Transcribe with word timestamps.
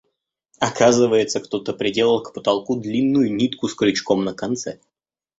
Оказывается, 0.59 1.39
кто-то 1.39 1.73
приделал 1.73 2.23
к 2.23 2.33
потолку 2.33 2.77
длинную 2.81 3.31
нитку 3.35 3.67
с 3.67 3.75
крючком 3.75 4.23
на 4.25 4.33
конце. 4.33 4.79